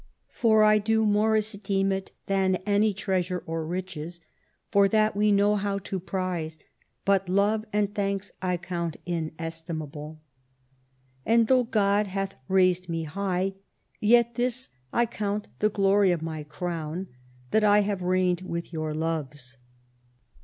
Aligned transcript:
For 0.31 0.63
I 0.63 0.79
do 0.79 1.05
more 1.05 1.35
esteem 1.35 1.91
it 1.91 2.11
than 2.25 2.55
any 2.65 2.91
treasure 2.91 3.43
or 3.45 3.67
riches; 3.67 4.19
for 4.71 4.87
that 4.87 5.15
we 5.15 5.31
know 5.31 5.57
how 5.57 5.77
to 5.77 5.99
prize, 5.99 6.57
but 7.05 7.29
love 7.29 7.65
and 7.71 7.93
thanks 7.93 8.31
I 8.41 8.57
count 8.57 8.97
inestimable. 9.05 10.19
And 11.23 11.45
though 11.45 11.65
God 11.65 12.07
hath 12.07 12.33
raised 12.47 12.89
me 12.89 13.03
high, 13.03 13.53
yet 13.99 14.33
this 14.33 14.69
I 14.91 15.05
count 15.05 15.49
the 15.59 15.69
glory 15.69 16.09
of 16.09 16.23
my 16.23 16.45
Crown, 16.45 17.07
that 17.51 17.63
I 17.63 17.81
have 17.81 18.01
reigned 18.01 18.41
with 18.41 18.73
your 18.73 18.95
loves. 18.95 19.55